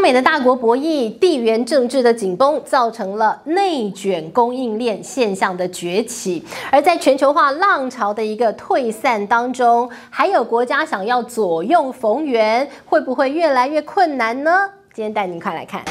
[0.00, 6.42] 中美的大国博弈、地缘政治的紧绷，造成了内卷供应链现象的崛起。
[6.72, 14.70] 而在全球化浪潮的一个退散当中，还有国家想要左右逢源，会不会越来越困难呢？
[14.94, 15.84] 今天带您快来看。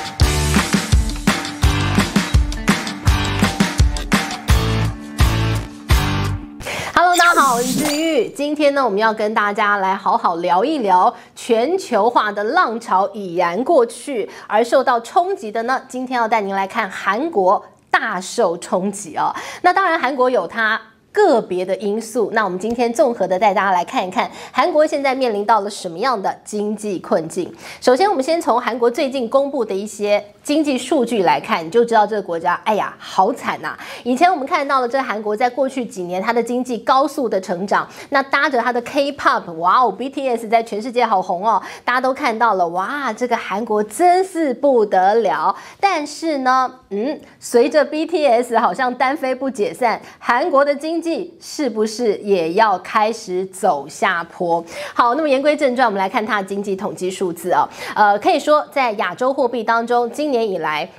[7.50, 8.30] 好，我是治愈。
[8.30, 19.34] 今天呢，我们要跟大家来好好聊一聊全球化的浪潮已然过去，而受到冲击的呢，今天要带您来看韩国大受冲击哦。
[19.64, 20.80] 那当然，韩国有它。
[21.12, 27.54] 个别的因素，那我们今天综合的带大家来看一看，韩国现在面临到了什么样的经济困境。
[27.82, 33.78] 首先，我们先从韩国最近公布的一些经济数据来看，你就知道这个国家，哎呀，好惨呐！
[34.04, 45.56] 以前我们看到了这韩国在过去几年它的经济高速的成长，那搭着它的 K-pop，哇哦，BTS 在全世界好红哦，大家都看到了，哇，这个韩国真是不得了。
[45.80, 54.62] 但是呢，嗯，随着 BTS 好像单飞不解散，韩国的经经济是不是也要开始走下坡？
[54.94, 57.68] 好，那么言归正传，我们来看它的经济统计数字啊。
[57.96, 60.90] 呃，可以说在亚洲货币当中，今年以来。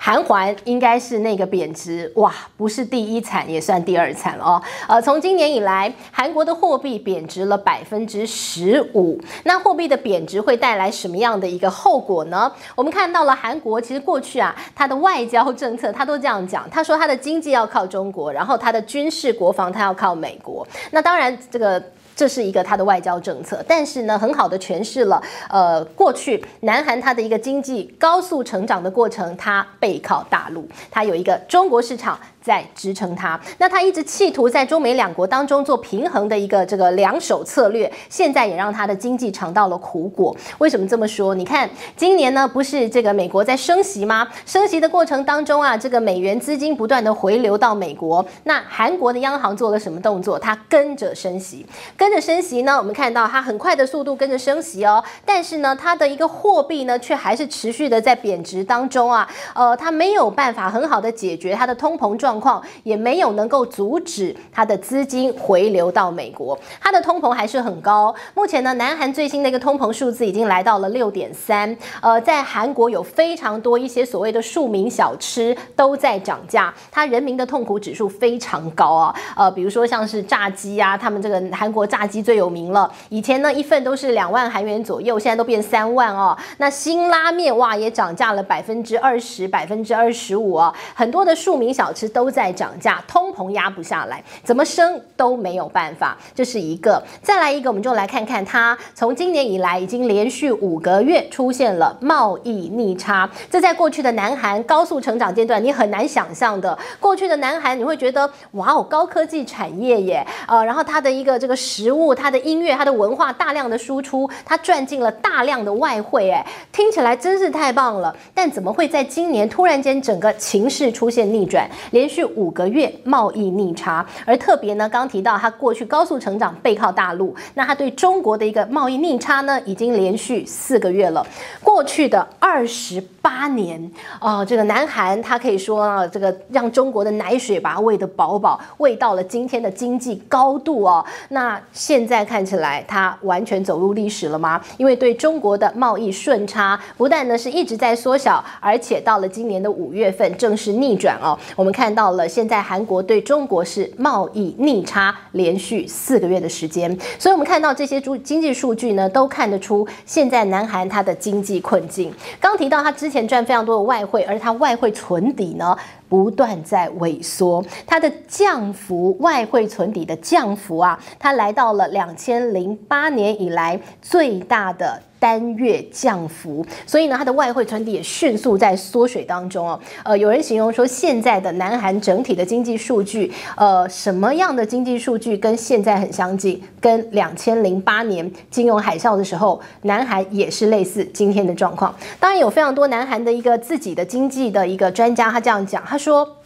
[0.00, 4.62] 韩环应该是那个贬值哇，不是第一惨也算第二惨了哦。
[4.86, 9.20] 呃，从今年以来，韩国的货币贬值了百分之十五。
[9.42, 12.50] 那货币的贬值会带来什么样的一个后果呢？
[12.76, 20.66] 我们看到了韩国其实过去啊，它的外交政策它都这样讲，他说他的经济要靠中国，然后他的军事国防他要靠美国。
[20.92, 21.82] 那当然这个。
[22.18, 32.18] 这是一个他的外交政策，但是呢，很好的诠释了，呃，过去南韩它的一个经济高速成长的过程，它背靠大陆，它有一个中国市场。
[32.48, 40.34] 在支撑它，那它一直企图在中美两国当中做平衡的一个这个两手策略，现在也让它的经济尝到了苦果。
[40.56, 41.34] 为什么这么说？
[41.34, 44.26] 你看，今年呢不是这个美国在升息吗？
[44.46, 48.24] 升息的过程当中啊，这个美元资金不断的回流到美国。
[48.44, 50.38] 那韩国的央行做了什么动作？
[50.38, 51.66] 它跟着升息，
[51.98, 62.62] 跟着升息呢，我们看到它很快的速度跟着升息哦，但是呢，它的一个货币呢却还是持续的在贬值当中啊，呃，它没有办法很好的解决它的通膨状况。
[62.84, 68.14] 也没有能够阻止它的资金回流到美国，它的通膨还是很高。
[68.34, 71.76] 目前呢，南韩最新的一个通膨数字已经来到了六点三。
[72.00, 79.14] 呃，在韩国有非常多一些所谓的庶民小吃都在涨价，它人民的痛苦指数非常高啊。
[79.36, 86.36] 呃，比如说像是炸鸡啊，他们这个韩国炸鸡最有名了，以前呢一份都是两万韩元左右，现在都变三万哦。
[86.58, 92.27] 那辛拉面哇也涨价了百分之二十、百分之二十五啊，很多的庶民小吃都。
[92.30, 97.02] 在涨价，通膨压不下来，怎么升都没有办法，这是一个。
[97.22, 106.78] 再来一个，我们就来看看它从今年以来已经连续五个月出现了贸易逆差，这在过去的南韩高速成长阶段你很难想象的。
[107.00, 118.14] 过去的南韩你会觉得哇哦，高科技产业耶，呃，然后它的一个这个食物、它的音乐、它的文化大量的输出，它赚进了大量的外汇，哎，听起来真是太棒了。
[118.34, 131.26] 但怎么会在今年突然间整个情势出现逆转，连续五个月贸易逆差，而特别呢，刚提到它过去高速成长背靠大陆，那它对中国的一个贸易逆差呢，已经连续四个月了。
[131.62, 141.04] 过去的二十八年哦，这个南韩它可以说啊，这个让中国的奶水把它喂得饱饱，喂到了今天的经济高度哦。
[141.30, 144.60] 那现在看起来它完全走入历史了吗？
[144.76, 151.36] 因为对中国的贸易顺差不但呢是一直在缩小，而且到了今年的五月份正式逆转哦。
[151.56, 151.88] 我们看。
[151.98, 162.14] 到了现在，韩国对中国是贸易逆差连续四个月的时间，所以我们看到这些经经济数据呢，都看得出现在南韩它的经济困境。
[162.38, 165.76] 刚提到它之前赚非常多的外汇，而它外汇存底呢
[166.08, 175.02] 不断在萎缩，它的降幅，外汇存底的降幅啊，它来到了两千零八年以来最大的。
[175.20, 179.80] 单月降幅，所以呢，它的外汇存底也迅速在缩水当中哦。
[180.04, 186.62] 呃，有人形容说，现在的南韩整体的经济数据，呃，什么样的经济数据跟现在很相近？
[186.80, 191.92] 跟两千零八年金融海啸的时候，南韩也是类似今天的状况。
[192.20, 196.36] 当然，有非常多南韩的一个自己的经济的一个专家，他这样讲，他说。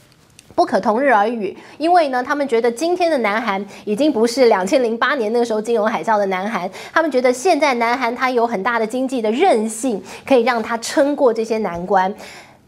[0.55, 12.15] 不可同日而语，因为呢，他们觉得今天的南韩已经不是两千零八年那个时候金融海啸的南韩，他们觉得现在南韩它有很大的经济的韧性，可以让它撑过这些难关。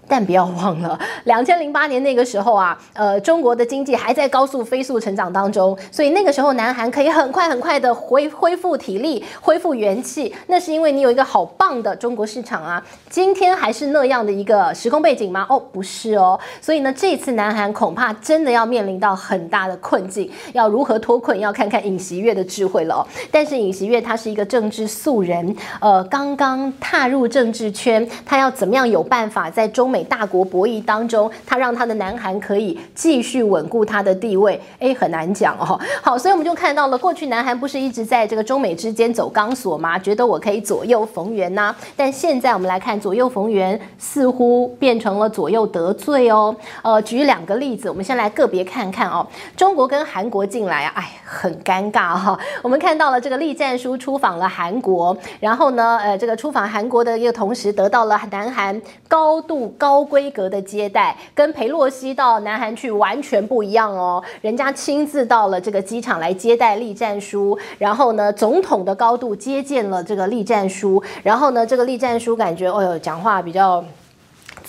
[0.08, 12.84] 但不要忘了，两千零八年那个时候啊，呃，中国的经济还在高速飞速成长当中，所以那个时候南韩可以很快很快的恢恢复体力、恢复元气，那是因为你有一个好棒的中国市场啊。
[13.08, 15.46] 今天还是那样的一个时空背景吗？
[15.48, 16.38] 哦，不是哦。
[16.60, 23.06] 所以呢，这次南韩恐怕真的要面临到很大的困境，要如何脱困，要看看尹锡悦的智慧了哦。
[23.30, 35.78] 但是尹锡悦他是一个政治素人，呃，刚刚踏入政治圈，他要怎么样有办法在中美大国博弈当中，他让他的南韩可以继续稳固他的地位，哎，很难讲哦。
[36.02, 39.96] 好，所以我们就看到了，过去南韩不是一直在这个中美之间走钢索吗？
[39.96, 41.72] 觉得我可以左右逢源呐。
[41.94, 46.52] 但现在我们来看，左右逢源似乎变成了左右得罪哦。
[46.82, 49.24] 呃，举两个例子，我们先来个别看看哦。
[49.56, 52.36] 中国跟韩国进来啊，哎，很尴尬哈。
[52.62, 60.04] 我们看到了这个栗战书出访了韩国，然后呢，呃，这个出访韩国的一个同时，得到了南韩高度高。
[60.04, 73.82] 规格的接待跟裴洛西到南韩去完全不一样哦，人家亲自到了这个机场来接待栗战书，然后呢，总统的高度接见了这个栗战书，然后呢，这个栗战书感觉，哎呦，讲话比较。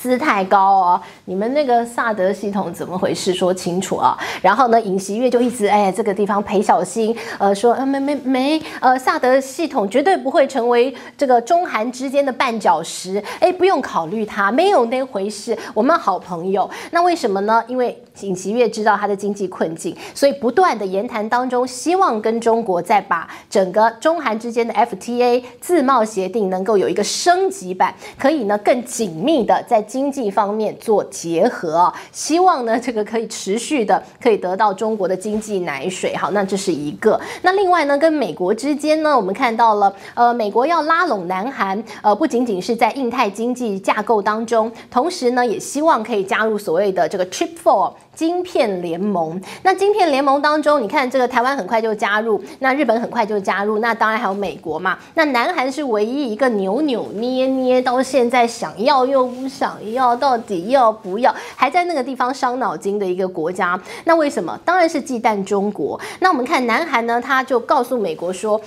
[0.06, 3.34] 姿态高哦，你们那个萨德系统怎么回事？
[3.34, 4.16] 说清楚啊！
[4.40, 16.70] 然后呢，尹锡悦就一直哎，这个地方陪小心，呃，说呃没没没，呃，萨德系统绝对不会成为这个中韩之间的绊脚石，哎，不用考虑它，没有那回事，我们好朋友。
[16.92, 17.64] 那为什么呢？
[17.68, 29.82] 因为尹锡悦知道他的经济困境，所以不断的言谈当中，希望跟中国再把整个中韩之间的 FTA 自贸协定能够有一个升级版，可以呢更紧密的在。
[29.88, 36.16] 经济方面做结合啊，希望呢这个可以持续的可以得到中国的经济奶水。
[36.16, 37.18] 好，那这是一个。
[37.44, 47.94] 那另外呢，跟美国之间呢，我们看到了，呃，美国要拉拢南韩，呃，不仅仅是在印太经济架构当中，同时呢，也希望可以加入所谓的这个 Trip Four。
[48.16, 54.98] 晶片联盟，那晶片联盟当中，你看这个台湾很快就加入，那日本很快就加入，那当然还有美国嘛。
[55.14, 63.80] 那南韩是唯一一个扭扭捏捏到现在想要又不想要，到底要不要，还在那个地方伤脑筋的一个国家。
[64.06, 64.58] 那为什么？
[64.64, 66.00] 当然是忌惮中国。
[66.22, 68.60] 那我们看南韩呢，他就告诉美国说。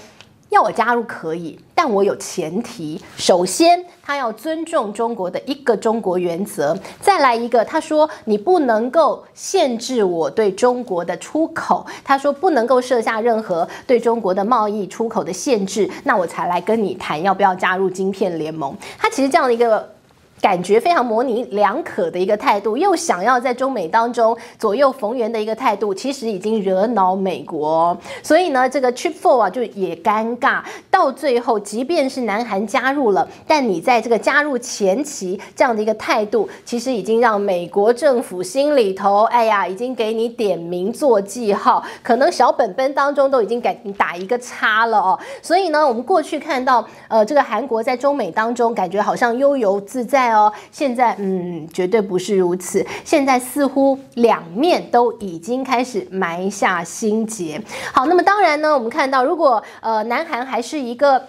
[0.50, 3.00] 要我加入可以，但我有前提。
[3.16, 6.76] 首先，他要尊重中国的一个中国原则。
[7.00, 11.86] 再来一个，他说你不能够限制我对中国的出口。
[12.02, 18.76] 他说不能够设下任何对中国的贸易出口的限制，那我才来跟你谈要不要加入晶片联盟。
[18.96, 19.97] 他其实这样的一个。
[20.40, 27.96] 感觉非常模棱两可的一个态度，又想要在中美当中左右逢源的一个态度，其实已经惹恼美国。
[28.22, 30.62] 所以呢，这个 Chip Four 啊，就也尴尬。
[30.90, 45.18] 到最后，即便是南韩加入了，但你在这个加入前期这样的一个态度，其实已经让美国政府心里头，哎呀，已经给你点名做记号，可能小本本当中都已经给你打一个叉了哦。
[45.42, 50.27] 所以呢，我们过去看到，呃，这个韩国在中美当中感觉好像悠游自在。
[50.32, 52.84] 哦，现在嗯，绝对不是如此。
[53.04, 57.60] 现在似乎两面都已经开始埋下心结。
[57.92, 61.22] 好，那么当然呢，我们看到，如果呃，南韩还是一个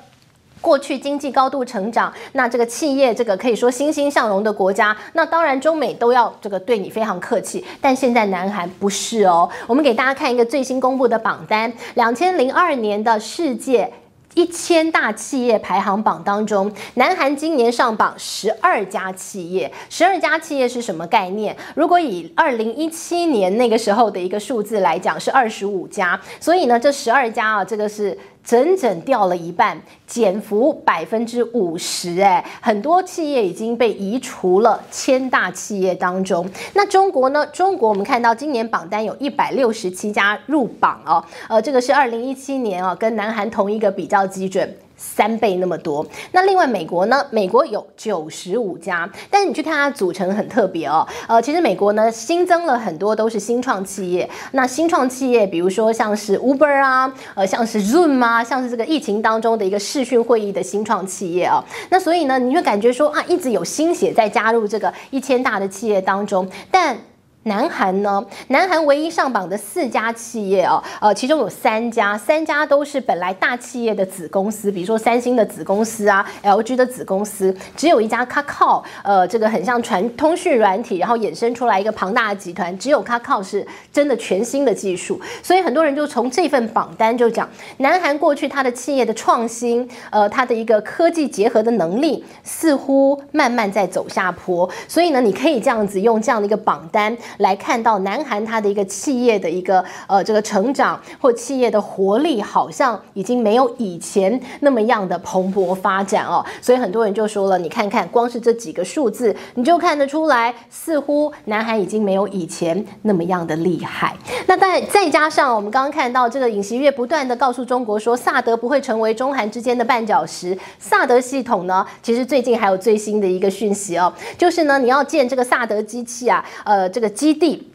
[0.62, 7.66] 过去经济高度成长，那这个企业这个可以说欣欣向荣的国家，那当然中美都要这个对你非常客气。
[7.80, 9.50] 但现在南韩不是哦。
[9.68, 13.92] 我们给大家看一个最新公布的榜单，两千零二年的世界。
[14.40, 19.70] 一千大企业排行榜当中，南韩今年上榜十二家企业。
[19.90, 21.54] 十二家企业是什么概念？
[21.76, 26.18] 如果以二零一七年那个时候的一个数字来讲，是二十五家。
[26.40, 28.18] 所以呢，这十二家啊，这个是。
[28.50, 36.50] 整整掉了一半，减幅百分之五十，哎，很多企业已经被移除了千大企业当中。
[36.74, 37.46] 那中国呢？
[37.54, 44.76] 中国我们看到今年榜单有一百六十七家入榜哦，呃，这个是二零一七年哦，跟南韩同一个比较基准。
[45.00, 46.06] 三倍那么多。
[46.34, 47.26] 那另外美国呢？
[47.32, 51.08] 美国有九十五家，但是你去看它组成很特别哦。
[51.28, 54.30] 呃，其实美国呢新增了很多都是新创企业。
[54.52, 61.64] 那新创企业，比如说像是 Uber 啊，呃，像是 Zoom 啊，像是这个疫情当中的一个视讯会议的新创企业啊。
[61.90, 66.98] 那所以呢，你会感觉说啊，一直有新血在加入这个一千大的企业当中，但。
[67.44, 68.24] 南韩呢？
[68.50, 97.18] 南韩唯一上榜的四家企业哦，呃，其中有三家，三家都是本来大企业的子公司，比如说三星的子公司啊，LG 的子公司，只有一家 k a k o 呃，这个很像传通讯软体，然后衍生出来一个庞大的集团，只有 k a k o 是真的全新的技术，所以很多人就从这份榜单就讲，南韩过去它的企业的创新，呃，它的一个科技结合的能力似乎慢慢在走下坡，所以呢，你可以这样子用这样的一个榜单。
[97.38, 114.16] 来看到南韩它的一个企业的一个呃这个成长或企业的活力，好像已经没有以前那么样的蓬勃发展哦，所以很多人就说了，你看看光是这几个数字，你就看得出来，似乎南韩已经没有以前那么样的厉害。
[114.48, 120.58] 那再再加上我们刚刚看到这个尹锡悦不断的告诉中国说，萨德不会成为中韩之间的绊脚石。
[120.80, 127.10] 萨德系统呢，其实最近还有最新的一个讯息哦，就是呢你要建这个萨德机器啊，呃这个。
[127.20, 127.70] 基地，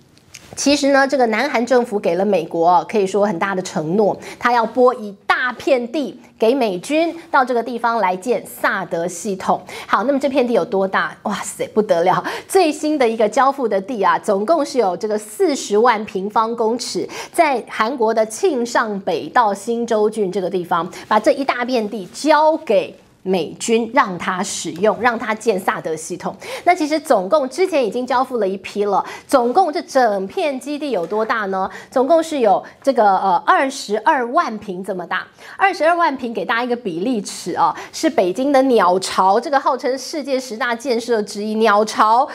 [0.56, 9.60] 其实呢，这个南韩政府给了美国可以说很大的承诺，他要拨一大片地给美军到这个地方来建萨德系统。
[9.86, 11.14] 好，那么这片地有多大？
[11.24, 12.24] 哇塞，不得了！
[12.48, 22.98] 最新的一个交付的地啊，总共是有这个四十万平方公尺，在韩国的庆尚北道新州郡这个地方，把这一大片地交给。
[23.24, 26.36] 美军让他使用，让他建萨德系统。
[26.64, 29.04] 那其实总共之前已经交付了一批了。
[29.26, 31.68] 总共这整片基地有多大呢？
[31.90, 35.26] 总共是有这个呃二十二万平这么大。
[35.56, 42.28] 二十二万平给大家一个比例尺啊，是北京的鸟巢，这个号称世界十大建设之一，鸟巢。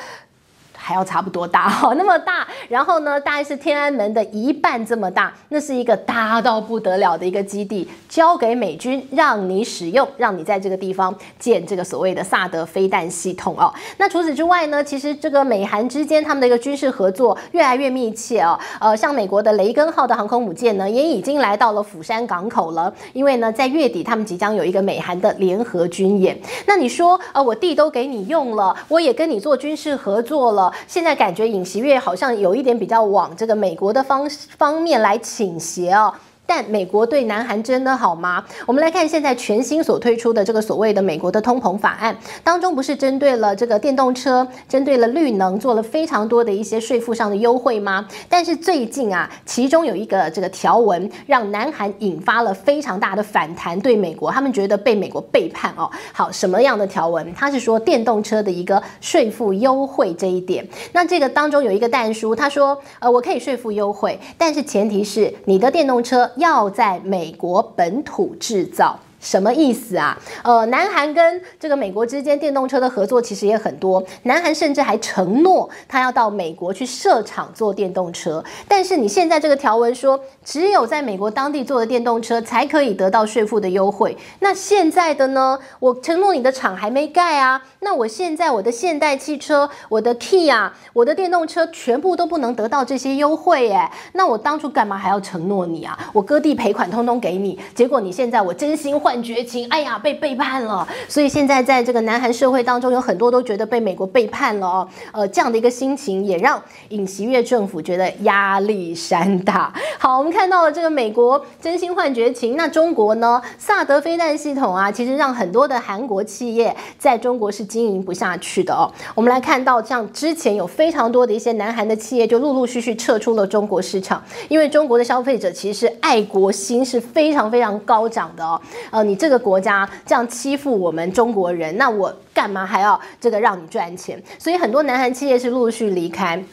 [0.89, 13.72] 还要差不多大 哈，那么大，然后呢，大概是天安门的一半这么大，那是一个大到不得了的一个基地，交给美军让你使用，让你在这个地方建这个所谓的萨德飞弹系统哦。
[13.98, 18.60] 那除此之外呢，其实这个美韩之间他们的一个军事合作越来越密切哦。
[18.79, 26.36] 呃，像美国的雷根号的航空母舰呢，也已经来到了釜山港口了，因为呢，在月底他们即将有一个美韩的联合军演。
[26.65, 30.74] 那你说，呃，我地都给你用了，我也跟你做军事合作了。
[30.88, 36.13] 现在感觉尹锡悦好像有一点比较往这个美国的方方面来倾斜哦。
[36.49, 38.43] 但美国对南韩真的好吗？
[38.65, 48.07] 我们来看现在全新所推出的这个所谓的美国的通膨法案当中，不是针对了这个电动车、针对了绿能做了非常多的一些税负上的优惠吗？
[48.27, 55.87] 但是最近啊，其中有一个这个条文让南韩引发了非常大的反弹，对美国他们觉得被美国背叛哦。
[56.11, 57.31] 好，什么样的条文？
[57.35, 60.67] 他是说电动车的一个税负优惠这一点。
[60.93, 66.27] 那这个当中有一个但书，他说呃，我可以税负优惠，但是前提是你的电动车。
[66.39, 69.00] 要在美国本土制造。
[69.19, 70.17] 什么意思啊？
[70.43, 74.01] 呃，南韩跟这个美国之间电动车的合作其实也很多。
[74.23, 78.41] 南韩甚至还承诺他要到美国去设厂做电动车。
[78.67, 84.17] 但是你现在这个条文说，只有在美国当地做的电动车才可以得到税负的优惠。
[84.39, 85.59] 那现在的呢？
[85.79, 87.61] 我承诺你的厂还没盖啊。
[87.81, 93.89] 那我现在我的现代汽车、我的 Kia、我的电动车全部都不能得到这些优惠耶。
[94.13, 95.97] 那我当初干嘛还要承诺你啊？
[96.13, 99.08] 我割地赔款通通给你，结果你现在我真心换。
[99.09, 100.87] 换绝情，哎呀，被背叛了。
[101.07, 104.87] 所以现在在这个南韩社会当中，有很多都觉得被美国背叛了哦。
[105.11, 109.73] 呃，这样的一个心情也让尹锡悦政府觉得压力山大。
[109.97, 113.41] 好，我们看到了这个美国真心换绝情，那中国呢？
[113.57, 118.85] 萨德飞弹系统啊，其实让很多的韩国企业在中国是经营不下去的哦。
[119.15, 128.61] 我们来看到，像之前有非常多的一些南韩的企业就陆陆续续撤出了中国市场，因为中国的消费者其实爱国心是非常非常高涨的哦。
[129.03, 134.21] 你这个国家这样欺负我们中国人，那我干嘛还要这个让你赚钱？
[134.37, 136.43] 所以很多南韩企业是陆续离开。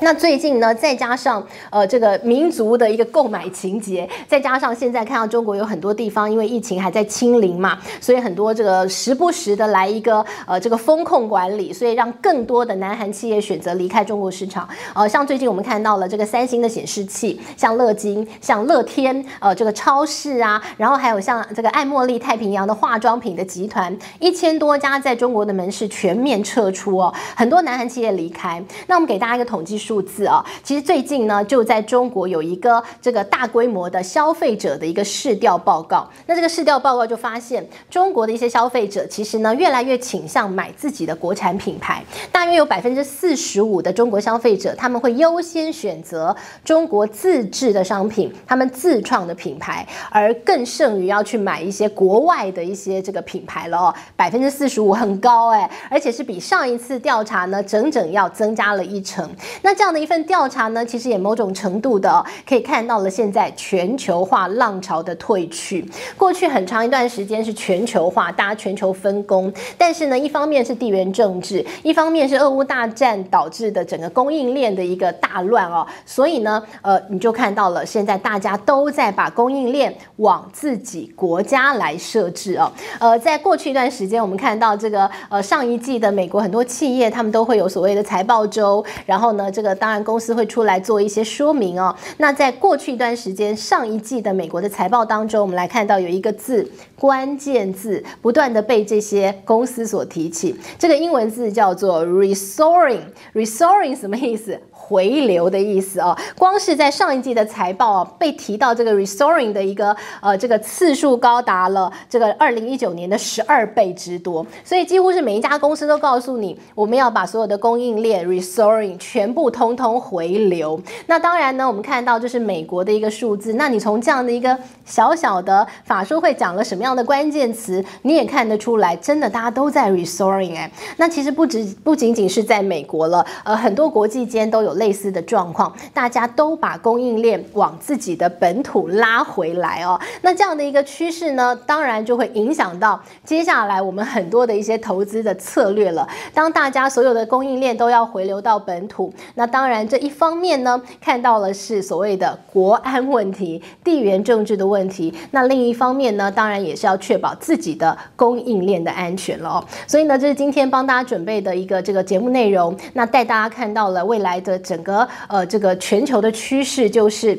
[0.00, 14.68] 那最近呢，再加上呃这个民族的一个购买情节，再加上现在看到中国有很多地方因为疫情还在清零嘛，所以很多这个时不时的来一个呃这个风控管理，所以让更多的南韩企业选择离开中国市场。
[14.94, 28.62] 呃，像最近我们看到了这个三星的显示器，像乐金、像乐天，呃这个超市啊，然后还有像这个爱茉莉太平洋的化妆品的集团，一千多家在中国的门市全面撤出哦，很多南韩企业离开。
[28.88, 36.08] 那我们给大家一个统计数字啊，其实最近呢，就在中国有一个这个大规模的消费者的一个市调报告。
[36.26, 42.02] 那这个市调报告就发现，中国的一些消费者其实呢，越来越倾向买自己的国产品牌。
[42.32, 53.94] 大约有百分之四十五的中国消费者，他们会优先选择中国自制的商品，他们自创的品牌，而更胜于要去买一些国外的一些这个品牌了哦。
[54.16, 59.28] 百分之四十五很高哎，而且是比上一次调查呢，整整要增加了一成。
[59.62, 65.84] 那这样的一份调查呢，其实也某种程度的、可以看到了现在全球化浪潮的退去。
[66.16, 82.70] 过去很长一段时间是全球化，大家全球分工，但是呢，一方面是地缘政治，一方面是俄乌大战导致的整个供应链的一个大乱哦，所以呢，呃，你就看到了现在大家都在把供应链往自己国家来设置哦。
[83.00, 91.94] 呃，在过去一段时间，我们看到这个呃上一季的美国很多企业，他们都会有所谓的财报周，然后呢，这当然公司会出来做一些说明哦。
[92.16, 96.68] 那在过去一段时间，上一季的美国的财报当中，我们来看到有一个字，
[96.98, 104.58] 关键字不断的被这些公司所提起，这个英文字叫做 resoring，resoring 什么意思？
[104.86, 120.78] 回流的意思哦，光是在上一季的财报啊，被提到这个 reshoring 的一个呃这个次数高达了这个二零一九年的十二倍之多，所以几乎是每一家公司都告诉你，我们要把所有的供应链 reshoring 全部通通回流。
[121.06, 130.70] 那当然呢，我们看到这是美国的一个数字，那你从这样的一个小小的法说会讲了什么样的关键词，你也看得出来，真的大家都在 reshoring 哎。
[130.98, 134.73] 那其实不止不仅仅是在美国了，呃，很多国际间都有。
[134.74, 140.00] 类似的状况，大家都把供应链往自己的本土拉回来哦。
[140.22, 146.08] 那这样的一个趋势呢，当然就会影响到接下来我们很多的一些投资的策略了。
[146.32, 155.12] 当大家所有的供应链都要回流到本土，那当然这一方面呢，看到了是所谓的国安问题、地缘政治的问题。
[155.30, 159.64] 那另一方面呢，当然也是要确保自己的供应链的安全了哦。
[159.86, 162.76] 所以呢，这是今天帮大家准备的一个这个节目内容。
[162.94, 164.58] 那带大家看到了未来的。
[164.64, 167.38] 整个呃，这个全球的趋势就是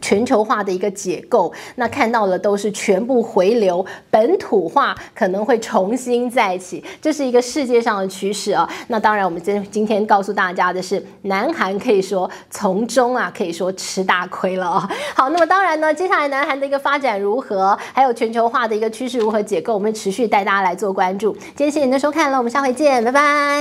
[0.00, 8.68] 全球化的一个解构，那看到的都是全部回流本土化，可能会重新再起，这是一个世界上的趋势啊。
[8.86, 14.88] 那当然，我们今今天告诉大家的是，南韩可以说从中啊，可以说吃大亏了啊。
[15.16, 21.32] 好，那么当然呢，接下来南韩的一个发展如何，还有全球化的一个趋势如何解构，我们持续带大家来做关注。
[21.56, 23.56] 今天谢谢您的收看了，我们下回见，拜拜。